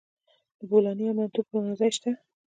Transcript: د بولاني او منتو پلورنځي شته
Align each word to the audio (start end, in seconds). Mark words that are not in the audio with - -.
د 0.59 0.61
بولاني 0.69 1.05
او 1.09 1.15
منتو 1.17 1.41
پلورنځي 1.47 1.89
شته 1.97 2.11